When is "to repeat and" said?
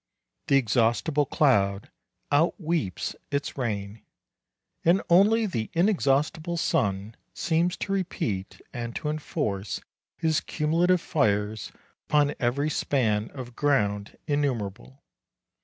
7.77-8.95